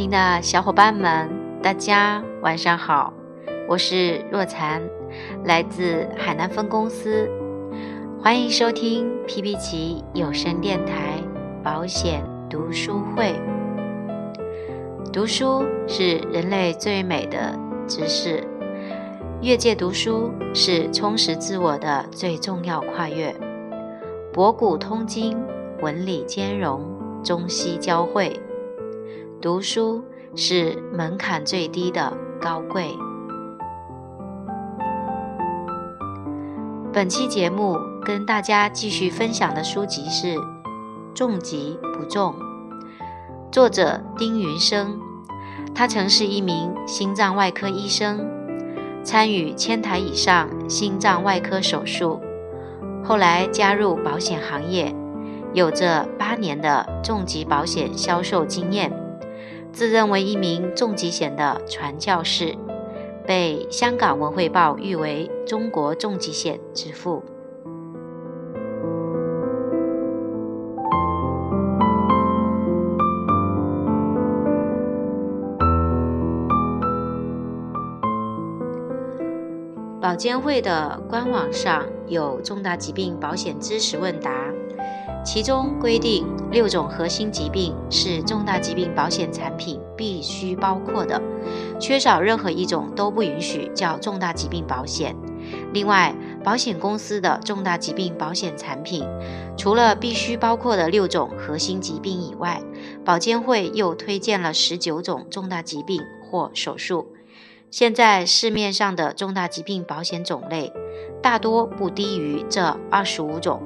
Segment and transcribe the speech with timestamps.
[0.00, 1.28] 频的小伙伴们，
[1.62, 3.12] 大家晚上好，
[3.68, 4.80] 我是若禅，
[5.44, 7.28] 来自海南分公司，
[8.18, 11.22] 欢迎收听皮皮奇有声电台
[11.62, 13.34] 保险读书会。
[15.12, 17.54] 读书是人类最美的
[17.86, 18.42] 知识，
[19.42, 23.36] 越界读书是充实自我的最重要跨越。
[24.32, 25.36] 博古通今，
[25.82, 26.80] 文理兼容，
[27.22, 28.40] 中西交汇。
[29.42, 30.04] 读书
[30.36, 32.94] 是门槛最低的高贵。
[36.92, 40.34] 本期节目跟大家继续分享的书籍是
[41.14, 42.34] 《重疾不重》，
[43.50, 45.00] 作者丁云生，
[45.74, 48.20] 他曾是一名心脏外科医生，
[49.02, 52.20] 参与千台以上心脏外科手术，
[53.02, 54.94] 后来加入保险行业，
[55.54, 58.99] 有着八年的重疾保险销售经验。
[59.72, 62.54] 自认为一名重疾险的传教士，
[63.26, 67.22] 被香港文汇报誉为中国重疾险之父。
[80.00, 84.59] 保监会的官网上有重大疾病保险知识问答。
[85.22, 91.20] 其中规定，六种核心疾病是重大疾病保险产品必须包括的，
[91.78, 95.14] 缺少任何一种都不允许叫重大疾病保险。
[95.72, 99.06] 另外，保险公司的重大疾病保险产品，
[99.56, 102.62] 除了必须包括的六种核心疾病以外，
[103.04, 107.06] 保监会又推荐了十九种重大疾病或手术。
[107.70, 110.72] 现在市面上的重大疾病保险种类，
[111.22, 113.62] 大多不低于这二十五种。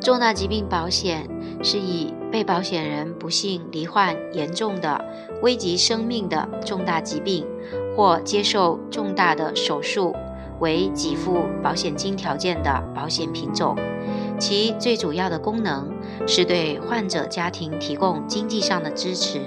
[0.00, 1.28] 重大疾病保险
[1.62, 5.04] 是以被保险人不幸罹患严重的、
[5.42, 7.46] 危及生命的重大疾病，
[7.96, 10.14] 或接受重大的手术
[10.60, 13.76] 为给付保险金条件的保险品种。
[14.38, 15.90] 其最主要的功能
[16.26, 19.40] 是对患者家庭提供经济上的支持，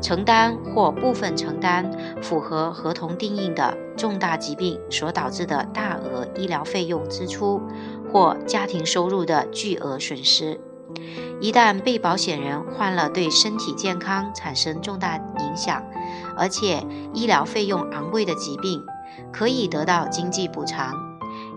[0.00, 1.90] 承担或部分承担
[2.22, 7.60] 符合合同定义的重大疾病所导致的大额医疗费用支出。
[8.12, 10.60] 或家庭收入的巨额损失，
[11.40, 15.82] 一旦被保险人患了对身体健康产生重大影响，
[16.36, 18.82] 而且医疗费用昂贵的疾病，
[19.32, 20.94] 可以得到经济补偿。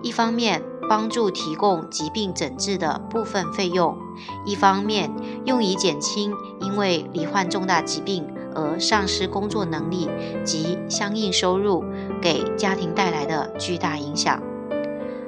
[0.01, 3.97] 一方面帮助提供疾病诊治的部分费用，
[4.45, 5.11] 一方面
[5.43, 10.07] 用以减轻因为罹患重大疾病而丧失工作能力
[10.45, 11.83] 及相应收入
[12.21, 14.41] 给家庭带来的巨大影响。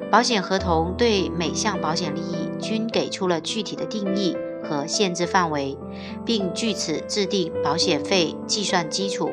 [0.10, 5.78] 保险合同对每项保险利益均给出了具体的定义和限制范围，
[6.26, 9.32] 并据此制定保险费计算基础，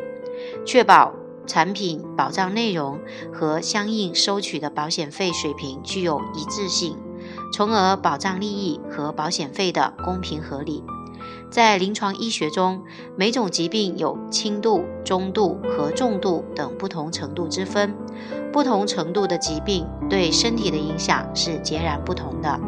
[0.67, 1.15] 确保
[1.47, 2.99] 产品保障内容
[3.33, 6.99] 和相应收取的保险费水平具有一致性，
[7.53, 10.83] 从而保障利益和保险费的公平合理。
[11.51, 12.83] 在临床医学中，
[13.17, 17.95] 每种疾病有轻度、中度和重度等不同程度之分。
[18.54, 22.60] 不同程度的疾病对身体的影响是截然不同的。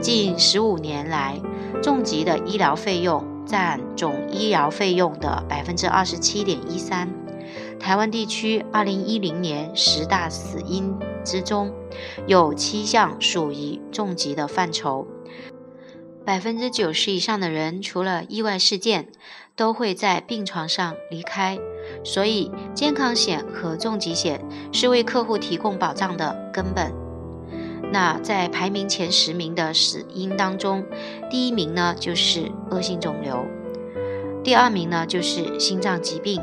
[0.00, 1.40] 近十五年来，
[1.82, 7.12] 重疾的医疗费用占总医疗费用的百分之二十七点一三。
[7.80, 11.74] 台湾地区二零一零年十大死因之中，
[12.28, 15.08] 有七项属于重疾的范畴。
[16.24, 19.08] 百分之九十以上的人，除了意外事件，
[19.56, 21.58] 都会在病床上离开。
[22.04, 24.40] 所以，健康险和重疾险
[24.72, 26.92] 是为客户提供保障的根本。
[27.92, 30.82] 那在排名前十名的死因当中，
[31.30, 33.44] 第一名呢就是恶性肿瘤，
[34.42, 36.40] 第二名呢就是心脏疾病，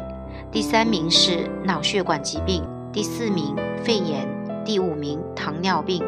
[0.51, 4.27] 第三名是脑血管疾病，第四名肺炎，
[4.63, 6.03] 第五名糖尿病，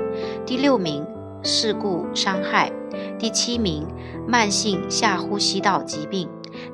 [0.46, 1.04] 第六名
[1.42, 2.72] 事故伤害，
[3.18, 3.88] 第七名
[4.28, 6.30] 慢性下呼吸道疾病，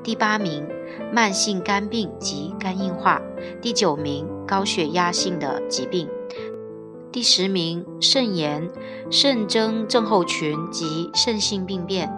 [0.08, 0.66] 第八名。
[1.12, 3.22] 慢性肝病及肝硬化，
[3.62, 6.08] 第九名高血压性的疾病，
[7.12, 8.70] 第十名肾炎、
[9.12, 12.10] 肾征症候群及肾性病变。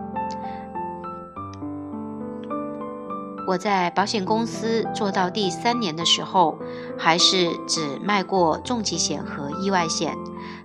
[3.47, 6.59] 我在保险公司做到第三年的时候，
[6.95, 10.15] 还是只卖过重疾险和意外险。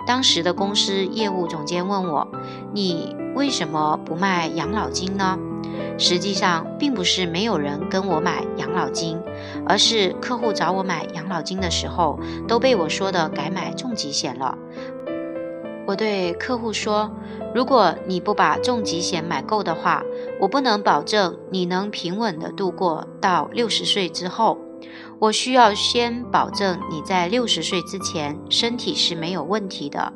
[0.07, 2.29] 当时的公司业务总监问我
[2.73, 5.39] ：“你为什么不卖养老金呢？”
[5.99, 9.21] 实际上并不是没有人跟我买养老金，
[9.67, 12.19] 而是客户找我买养老金的时候，
[12.49, 14.59] 都被我说的改买重疾险了。
[15.87, 17.11] 我对客户说
[17.55, 20.03] ：“如果你不把重疾险买够的话，
[20.41, 24.59] 我不能保证你能平稳的度过到六十岁之后。
[25.19, 30.13] 我需要先保证你在六十岁之前身体是没有问题的。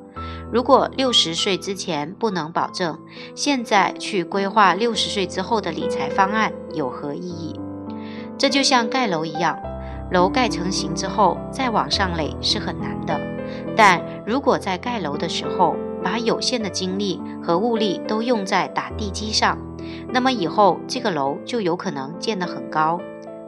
[0.51, 2.99] 如果六十岁之前不能保证，
[3.35, 7.61] 现在去规划六十岁之后的理财方案有何意义？
[8.39, 9.59] 这就像盖楼一样，
[10.11, 13.21] 楼盖成型之后再往上垒是很难的。
[13.77, 19.59] 但如果在盖楼的时候把有限的精力和物力都用在打地基上，
[20.11, 22.99] 那么以后这个楼就有可能建得很高。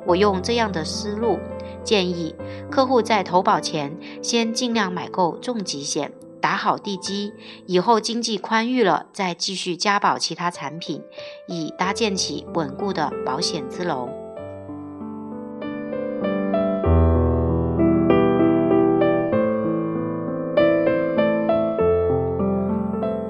[0.06, 1.38] 我用这样的思路
[1.84, 2.34] 建议
[2.70, 6.10] 客户在投保前先尽量买够重疾险，
[6.40, 7.32] 打好地基，
[7.66, 11.02] 以后经济宽裕了再继续加保其他产品，
[11.46, 14.08] 以搭建起稳固的保险之楼。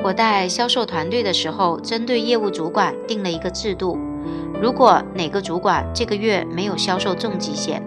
[0.03, 3.97] 我带销售团队的时候，针对业务主管定了一个制度：
[4.61, 7.81] 如果哪个主管这个月没有销售重疾险，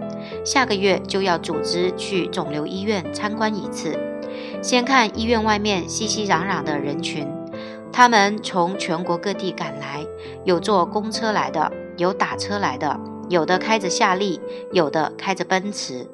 [0.46, 3.98] 下个月就要组织去肿瘤医院参观一次，
[4.63, 7.27] 先看医院外面熙熙攘攘的人群，
[7.92, 10.06] 他们从全国各地赶来，
[10.45, 14.39] 有坐公车来的，有打车来的，有的开着夏利，
[14.71, 16.07] 有的开着奔驰，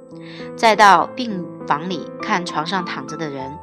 [0.57, 3.55] 再到病房里看床上躺着的人，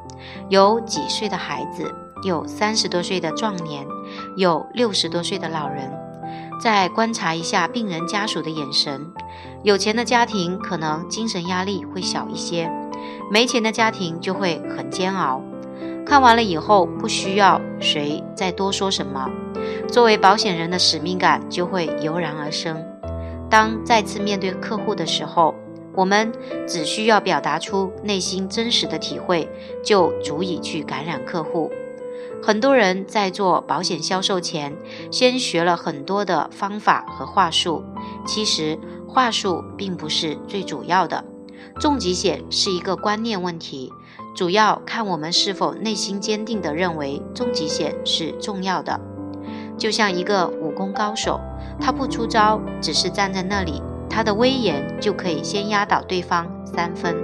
[0.48, 1.92] 有几岁的孩子。
[2.22, 3.86] 有三十多岁的壮年，
[4.36, 5.92] 有六十多岁的老人，
[6.58, 9.12] 再观察一下病人家属的眼神。
[9.62, 12.70] 有钱的家庭可能精神压力会小一些，
[13.30, 15.42] 没钱的家庭就会很煎熬。
[16.04, 19.28] 看完了以后，不需要谁再多说什么，
[19.88, 22.84] 作为保险人的使命感就会油然而生。
[23.50, 25.54] 当再次面对客户的时候，
[25.94, 26.32] 我们
[26.66, 29.48] 只需要表达出内心真实的体会，
[29.82, 31.72] 就足以去感染客户。
[32.42, 34.76] 很多人在做保险销售前，
[35.10, 37.82] 先学了很多的方法和话术。
[38.24, 38.78] 其实
[39.08, 41.24] 话术并不是最主要的，
[41.78, 43.92] 重疾险是一个观念问题，
[44.34, 49.00] 主要看我们是否内心坚定地认为重疾险是重要的。
[49.76, 51.40] 就像一个武功高手，
[51.80, 57.14] 他不出招，只是站在那里，他的威严就可以先压倒对方三分。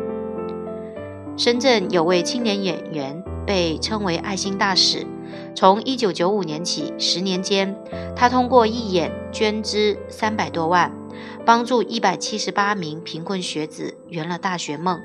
[1.37, 3.23] 深圳有位青年演员。
[3.44, 5.05] 被称为爱心大使。
[5.53, 7.77] 从一九九五年起，十年间，
[8.15, 10.93] 他通过义演捐资三百多万，
[11.44, 15.00] 帮助一百七十八名贫困学子圆了大学梦。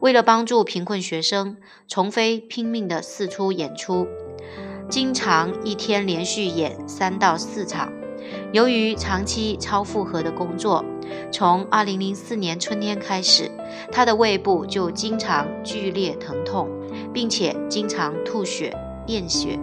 [0.00, 1.56] 为了帮助贫困学生，
[1.86, 4.06] 丛飞拼命地四处演出，
[4.88, 7.92] 经常一天连续演三到四场。
[8.52, 10.84] 由于长期超负荷的工作，
[11.30, 13.50] 从二零零四年春天开始，
[13.92, 16.68] 他的胃部就经常剧烈疼痛。
[17.12, 18.74] 并且经常吐血、
[19.06, 19.58] 便血，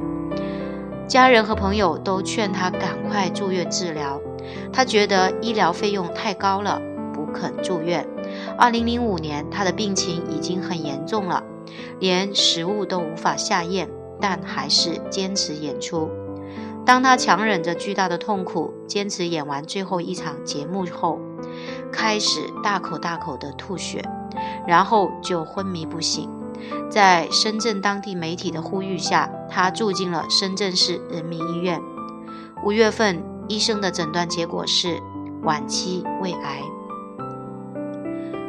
[1.07, 4.21] 家人和朋友都劝他赶快住院治疗。
[4.71, 6.81] 他觉得医疗费用太高了，
[7.13, 8.07] 不肯住院。
[8.57, 11.43] 二零零五年，他的病情已经很严重了，
[11.99, 13.89] 连食物都无法下咽，
[14.19, 16.09] 但还是坚持演出。
[16.85, 21.19] 当他强忍着巨大的痛苦，坚持演完最后一场节目后，
[21.91, 24.03] 开始大口大口的吐血，
[24.67, 26.29] 然后就昏迷不醒。
[26.89, 31.81] 在深圳当地媒体的呼吁下，他住进了深圳市人民医院。
[32.63, 35.01] 五月份，医生的诊断结果是
[35.43, 36.61] 晚期胃癌。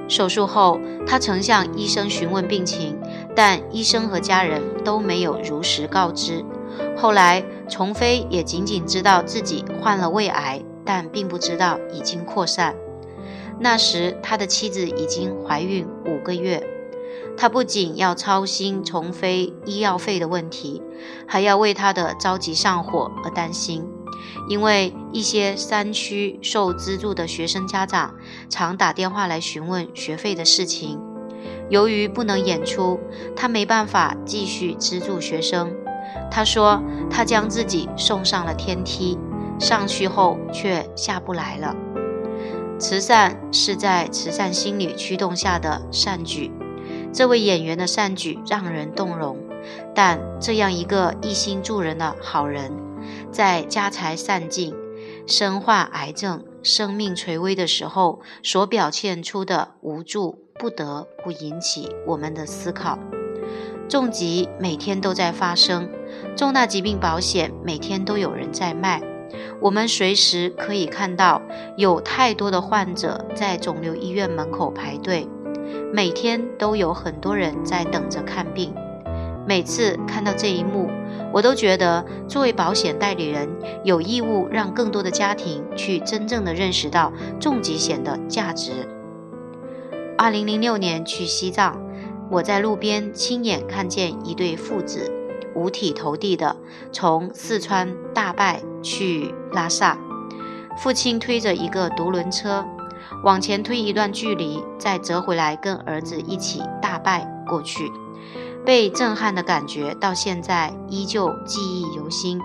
[0.09, 2.97] 手术后，他曾向医生询问病情，
[3.35, 6.45] 但医生和家人都没有如实告知。
[6.97, 12.75] 后来，丛飞也仅仅知道自己患了胃癌，但并不知道已经扩散。
[13.59, 16.65] 那时，他的妻子已经怀孕五个月。
[17.37, 20.83] 他不仅要操心丛飞医药费的问题，
[21.27, 23.85] 还要为他的着急上火而担心。
[24.49, 28.15] 因为一些山区受资助的学生家长
[28.49, 31.01] 常打电话来询问学费的事情。
[31.69, 33.01] 由于不能演出，
[33.35, 35.75] 他没办法继续资助学生。
[36.31, 39.19] 他说，他将自己送上了天梯，
[39.59, 41.75] 上去后却下不来了。
[42.79, 46.53] 慈善是在慈善心理驱动下的善举。
[47.13, 49.39] 这位演员的善举让人动容，
[49.95, 52.71] 但这样一个一心助人的好人，
[53.37, 54.75] 在家财散尽、
[55.27, 62.99] 身患癌症、生命垂危的时候，所表现出的无助，不得不引起我们的思考。
[63.91, 65.87] 重疾每天都在发生，
[66.35, 69.03] 重大疾病保险每天都有人在卖，
[69.61, 71.43] 我们随时可以看到
[71.77, 75.29] 有太多的患者在肿瘤医院门口排队。
[75.93, 78.75] 每天都有很多人在等着看病。
[79.47, 80.91] 每次看到这一幕，
[81.33, 83.49] 我都觉得作为保险代理人，
[83.85, 88.73] 有义务让更多的家庭去真正的认识到重疾险的价值。
[90.19, 91.81] 二零零六年去西藏，
[92.29, 95.13] 我在路边亲眼看见一对父子
[95.55, 96.57] 五体投地的
[96.91, 99.97] 从四川大拜去拉萨，
[100.77, 102.67] 父亲推着一个独轮车
[103.23, 107.93] 往前推一段距离，再折回来跟儿子一起大拜过去。
[108.67, 112.41] 被震撼的感觉到现在依旧记忆犹新。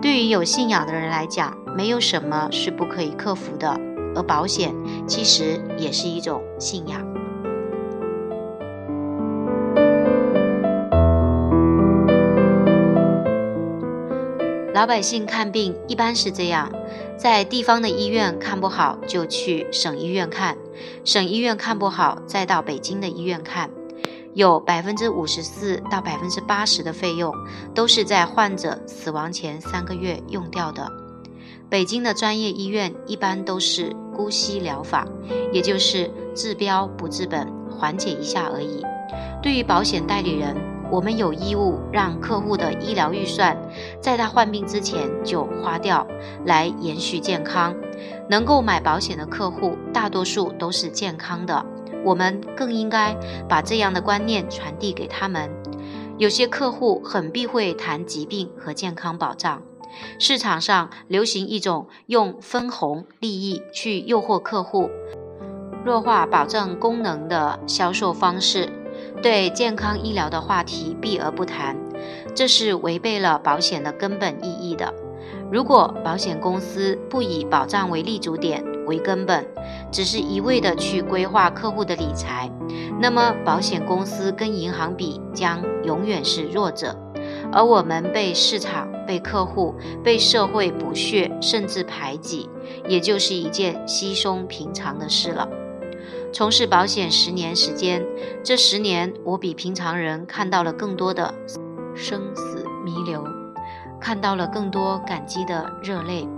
[0.00, 3.78] 对于有信仰的人来讲，没有什么是不可以克服的，
[4.16, 4.74] 而保险
[5.06, 7.06] 其实也是一种信仰。
[14.72, 16.72] 老百姓看病一般是这样，
[17.18, 20.56] 在地方的医院看不好就去省医院看，
[21.04, 23.68] 省医院看不好再到北京的医院看。
[24.34, 27.34] 有百分之五十四到百分之八十的费用
[27.74, 30.90] 都是在患者死亡前三个月用掉的。
[31.68, 35.06] 北京的专业医院一般都是姑息疗法，
[35.52, 38.84] 也就是治标不治本，缓解一下而已。
[39.42, 40.56] 对于保险代理人，
[40.90, 43.56] 我们有义务让客户的医疗预算
[44.00, 46.06] 在他患病之前就花掉，
[46.44, 47.74] 来延续健康。
[48.28, 51.64] 能够买保险的客户，大多数都是健康的。
[52.04, 53.14] 我们更应该
[53.48, 55.50] 把这样的观念传递给他们。
[56.18, 59.62] 有些客户很避讳谈疾病和健康保障，
[60.18, 64.90] 市场上流行一种用分红利益去诱惑客户，
[65.82, 68.68] 弱化保障功能的销售方式，
[69.22, 71.74] 对健康医疗的话题避而不谈，
[72.34, 74.92] 这是违背了保险的根本意义的。
[75.50, 79.44] 如果保险公司不以保障为立足点为根本，
[79.90, 82.50] 只是一味的去规划客户的理财，
[83.00, 86.96] 那么保险公司跟银行比将永远是弱者，
[87.52, 92.48] 而我们被市场、被客户、被社会剥削甚至排挤，
[92.88, 95.48] 也就是一件稀松平常的事了。
[96.32, 98.04] 从事保险十年时间，
[98.44, 101.34] 这十年我比平常人看到了更多的
[101.96, 103.24] 生死弥留，
[104.00, 106.28] 看到了更多感激的热泪。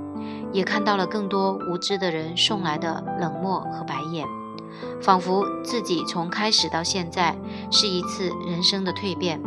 [0.52, 4.26] 也看到了更多无知的人送来的冷漠和白眼，
[5.00, 7.34] 仿佛自己从开始到现在
[7.70, 9.40] 是一次人生的蜕变。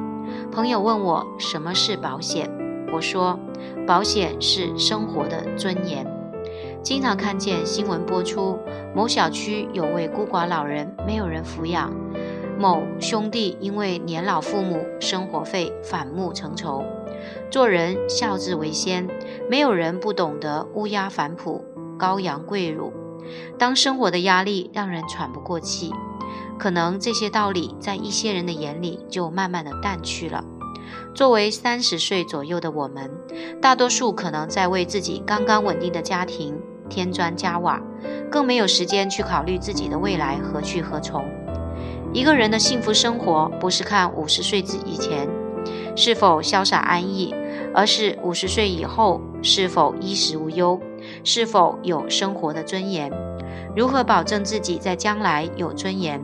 [0.51, 2.49] 朋友问我什么是保险，
[2.91, 3.39] 我说
[3.85, 6.05] 保险是生活的尊严。
[6.81, 8.57] 经常看见新闻播出，
[8.95, 11.93] 某小区有位孤寡老人没有人抚养，
[12.57, 16.83] 某兄弟因为年老父母生活费反目成仇。
[17.55, 19.07] 做人孝字为先，
[19.49, 21.63] 没有人不懂得乌鸦反哺，
[21.97, 22.91] 羔羊跪乳。
[23.57, 25.93] 当生活的压力让人喘不过气，
[26.59, 30.43] 可能这些道理在一些人的眼里就慢慢的淡去了。
[31.13, 33.09] 作为三十岁左右的我们，
[33.61, 36.59] 大多数可能在为自己刚刚稳定的家庭
[36.89, 37.81] 添砖加瓦，
[38.29, 41.23] 更没有时间去考虑自己的未来何去何从。
[42.11, 45.25] 一个人的幸福生活，不是看五十岁之以前。
[45.97, 47.33] 是否潇洒安逸，
[47.75, 50.79] 而是五十岁以后是否衣食无忧，
[51.25, 53.11] 是否有生活的尊严？
[53.75, 56.23] 如何保证自己在将来有尊严？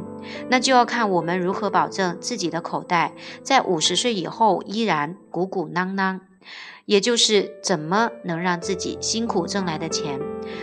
[0.49, 6.21] 那就要看我们如何保证自己的口袋在五十岁以后依然鼓鼓囊囊，
[6.85, 10.19] 也就是怎么能让自己辛苦挣来的钱，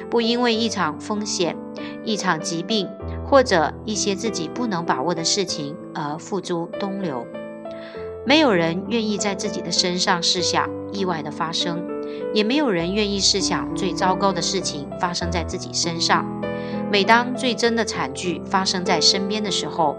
[0.09, 1.57] 不因为一场风险、
[2.05, 2.89] 一场疾病
[3.27, 7.27] 或者一些自己不能把握的事情而付诸东流。
[8.29, 11.83] 没有人愿意在自己的身上试想意外的发生，
[12.35, 16.27] 也没有人愿意试想最糟糕的事情发生在自己身上。
[16.93, 19.97] 每当最真的惨剧发生在身边的时候，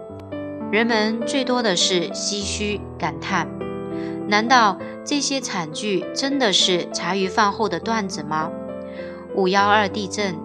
[0.72, 3.48] 人们最多的是唏嘘感叹：
[4.28, 8.52] 难道这些惨剧真的是茶余饭后的段子吗？
[9.34, 10.36] 五幺二地震、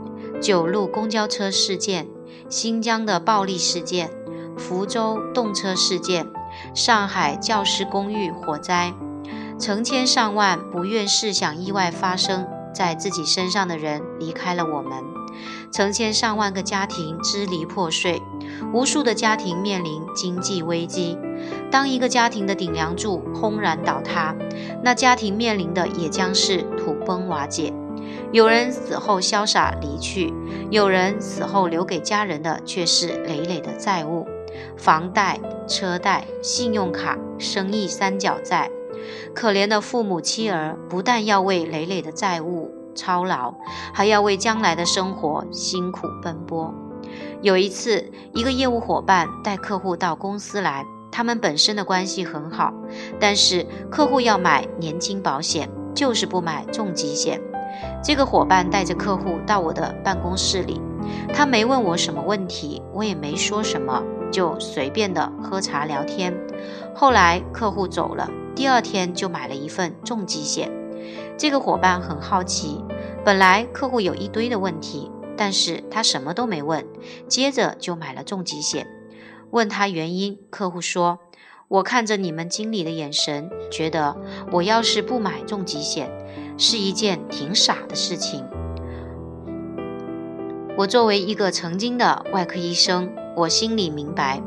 [0.41, 2.07] 九路公交车事件、
[2.49, 4.09] 新疆的暴力事件、
[4.57, 6.27] 福州动车事件。
[6.75, 8.93] 上海教师公寓火灾，
[9.61, 15.05] 成千上万不愿试想意外发生在自己身上的人离开了我们，
[15.71, 18.21] 成千上万个家庭支离破碎，
[18.73, 21.17] 无数的家庭面临经济危机。
[21.71, 24.35] 当一个家庭的顶梁柱轰然倒塌，
[24.83, 27.73] 那家庭面临的也将是土崩瓦解。
[28.33, 30.35] 有人死后潇洒离去，
[30.71, 34.27] 有人死后留给家人的却是累累的债务。
[34.77, 38.71] 房贷、车贷、信用卡、生意三角债，
[39.35, 43.55] 可怜的父母妻儿不但要为累累的债务操劳，
[43.93, 46.73] 还要为将来的生活辛苦奔波。
[47.43, 52.73] 有一次，一个业务伙伴带客户到公司来，他们本身的关系很好，
[53.21, 57.41] 但是客户要买年金保险，就是不买重疾险。
[58.03, 60.81] 这个伙伴带着客户到我的办公室里，
[61.35, 66.35] 他没问我什么问题，我也没说什么，就随便的喝茶聊天。
[66.95, 70.71] 后来客户走了，第二天就买了一份重疾险。
[71.37, 72.85] 这个伙伴很好奇，
[73.25, 76.87] 本来客户有一堆的问题，但是他什么都没问，
[77.29, 78.87] 接着就买了重疾险。
[79.51, 81.19] 问他原因，客户说
[81.69, 84.17] ：“我看着你们经理的眼神，觉得
[84.53, 86.11] 我要是不买重疾险。”
[86.57, 88.47] 是一件挺傻的事情。
[90.77, 94.41] 我作为一个曾经的外科医生，我心里明白，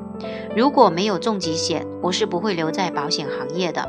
[0.55, 3.87] 如果没有重疾险，我是不会留在保险行业的。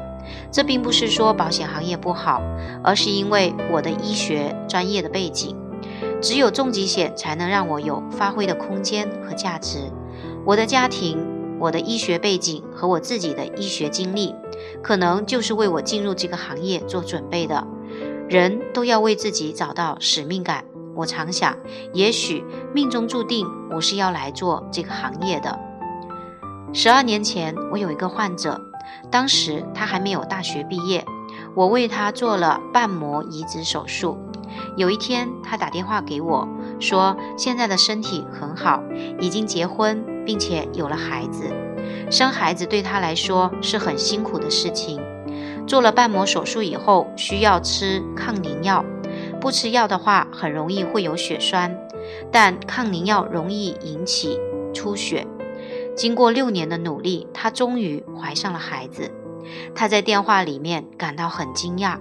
[0.51, 2.43] 这并不是说保险行业不好，
[2.83, 5.57] 而是因为我的医学专业的背景，
[6.21, 9.79] 只有重疾险才能让我有发挥的空间和价值。
[10.45, 11.19] 我的家庭、
[11.59, 14.35] 我的医学背景和我自己的医学经历，
[14.83, 17.67] 可能就是为我进入这个行业做准备的。
[18.29, 20.65] 人都要为自己找到使命感。
[20.99, 21.57] 我常想，
[21.93, 25.57] 也许命中注定我是要来做这个行业的。
[26.73, 28.61] 十二年前，我有一个患者，
[29.09, 31.05] 当时他还没有大学毕业，
[31.55, 34.19] 我为他做了瓣膜移植手术。
[34.77, 36.49] 有一天，他打电话给我，
[36.81, 38.83] 说现在的身体很好，
[39.21, 41.45] 已经结婚，并且有了孩子。
[42.11, 45.01] 生孩子对他来说是很辛苦的事情。
[45.65, 48.85] 做了瓣膜手术以后，需要吃抗凝药，
[49.41, 51.79] 不吃药的话，很容易会有血栓，
[52.31, 54.39] 但抗凝药容易引起
[54.75, 55.27] 出血。
[55.97, 59.11] 经过六年的努力，她终于怀上了孩子。
[59.75, 61.99] 她在电话里面感到很惊讶，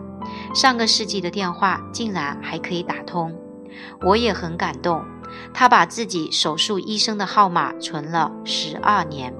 [0.54, 3.36] 上个世纪的电话竟然还可以打通。
[4.02, 5.04] 我也很感动，
[5.54, 9.34] 她把自己手术医生的号码存了十二年。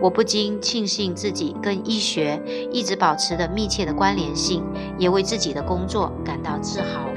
[0.00, 4.64] 我不禁庆幸自己跟医学一直保持着密切的关联性，
[4.98, 7.09] 也为自己的工作感到自豪。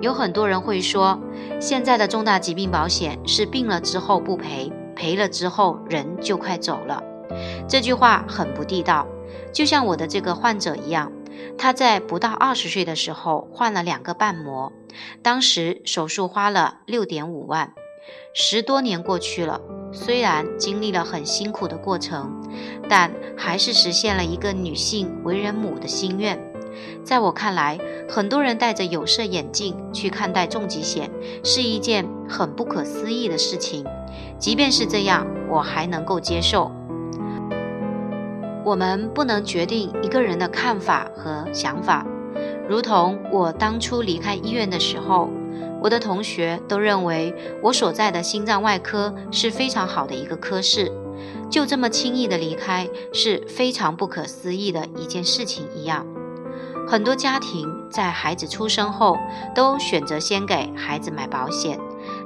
[0.00, 1.18] 有很多人会说，
[1.60, 7.02] 现在的重大疾病保险是病了之后不赔，赔了之后人就快走了。
[7.68, 9.06] 这句话很不地道。
[9.52, 11.10] 就像我的这个患者一样，
[11.56, 14.70] 他在不到二十岁的时候换了两个瓣膜，
[15.22, 17.72] 当时手术花了六点五万。
[18.34, 19.60] 十多年过去了，
[19.92, 22.30] 虽然经历了很辛苦的过程，
[22.88, 26.38] 但还是实现了一个女性为人母的心愿。
[27.04, 31.10] 在我看来，很多人戴着有色眼镜去看待重疾险，
[31.42, 33.84] 是一件很不可思议的事情。
[34.38, 36.70] 即便是这样，我还能够接受。
[38.64, 42.06] 我们不能决定一个人的看法和想法，
[42.68, 45.30] 如同我当初离开医院的时候。
[45.78, 50.90] 我的同学都认为我所在的心脏外科是非常好的一个科室，
[51.50, 56.06] 就这么轻易的离开是非常不可思议的一件事情一样。
[56.86, 59.18] 很多家庭在孩子出生后
[59.54, 61.78] 都选择先给孩子买保险，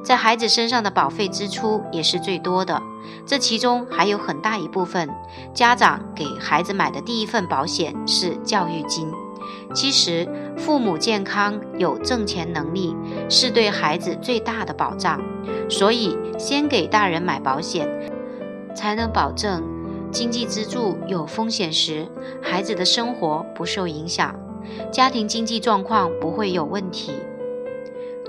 [0.04, 2.80] 在孩子身上的保费支出也是最多的。
[3.26, 5.08] 这其中还有很大一部分
[5.54, 9.10] 家长给孩子买的第一份保险是教育金。
[9.74, 12.94] 其实，父母健康有挣钱能力
[13.28, 15.20] 是对孩子最大的保障，
[15.68, 17.88] 所以先给大人买保险，
[18.74, 19.62] 才能保证
[20.10, 22.06] 经济支柱有风险时，
[22.42, 24.34] 孩子的生活不受影响，
[24.90, 27.12] 家庭经济状况不会有问题。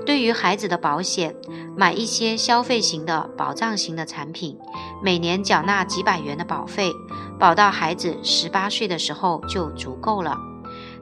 [0.06, 1.34] 对于孩子的保险，
[1.76, 4.58] 买一些消费型的保障型的产品，
[5.02, 6.90] 每年缴纳几百元的保费，
[7.38, 10.36] 保到孩子十八岁的时候就足够了。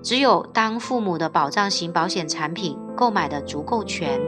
[0.03, 4.19] 只有当父母的保障型保险产品购买的足够全，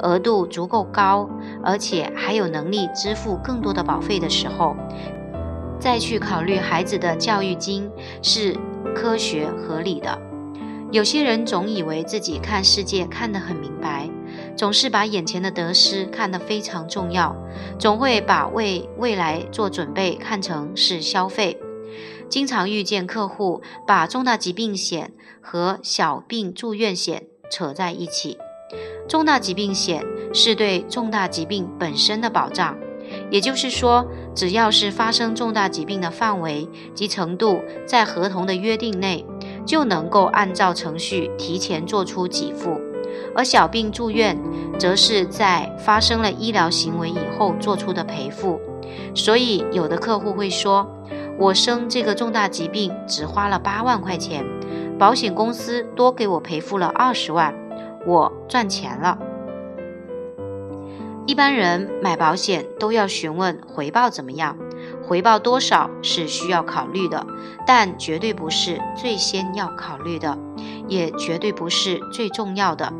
[0.00, 1.28] 额度足够高，
[1.62, 4.76] 而且还有能力支付更多的保费的时候，
[5.80, 7.90] 再去考虑孩子的教育金
[8.22, 8.56] 是
[8.94, 10.27] 科学合理的。
[10.90, 14.08] 有些人总以为自己看世界看得很明白，
[14.56, 17.36] 总是把眼前的得失看得非常重要，
[17.78, 21.60] 总会把为未来做准备看成是消费。
[22.30, 28.38] 经常遇见客户把重大疾病险和小病住院险扯在一起。
[29.06, 32.76] 重大疾病险是对重大疾病本身的保障，
[33.30, 39.24] 也就是说，只要是发生重大疾病的范围及程度在合同的约定内，
[39.68, 42.80] 就能够按照程序提前做出给付。
[43.36, 44.36] 而小病住院
[44.78, 48.58] 则是在发生了医疗行为以后做出的赔付。
[49.14, 50.94] 所以，有的客户会说。
[51.40, 54.44] 我生这个重大疾病只花了八万块钱，
[54.98, 57.54] 保险公司多给我赔付了二十万，
[58.04, 59.16] 我赚钱了。
[61.28, 64.58] 一般人买保险都要询问回报怎么样，
[65.08, 67.26] 回报多少是需要考虑的，
[67.66, 70.36] 但绝对不是最先要考虑的，
[70.86, 72.92] 也绝对不是最重要的。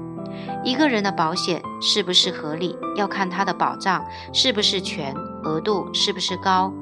[0.65, 6.73] 一个人的保险是不是合理，要看他的保障是不是全，额度是不是高。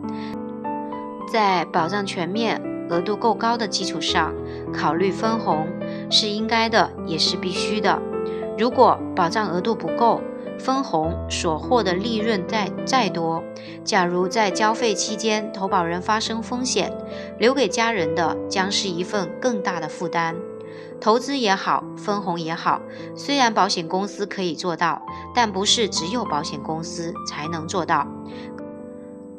[1.28, 4.32] 在保障全面、额度够高的基础上，
[4.72, 5.66] 考虑分红
[6.08, 8.00] 是应该的，也是必须的。
[8.56, 10.20] 如果保障额度不够，
[10.59, 13.42] 分红所获的利润再再多，
[13.85, 16.92] 假如在交费期间投保人发生风险，
[17.38, 20.35] 留给家人的将是一份更大的负担。
[20.99, 22.81] 投资也好，分红也好，
[23.14, 25.03] 虽然保险公司可以做到，
[25.35, 28.07] 但不是只有保险公司才能做到。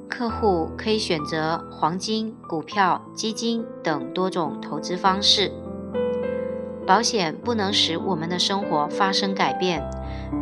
[0.07, 5.51] 客户可以选择黄金、股票、基金等多种投资方式。
[6.85, 9.83] 保险不能使我们的生活发生改变，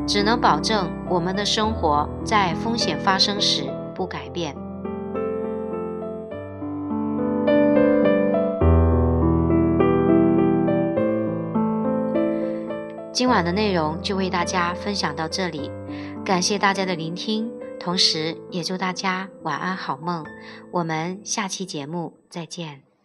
[0.07, 4.55] 只能保证我们的生活在风险发生时不改变。
[13.11, 15.71] 今晚的内容就为大家分享到这里，
[16.25, 20.25] 感谢大家的聆听，同时也祝大家晚安好梦。
[20.71, 22.84] 我们下期节目再见。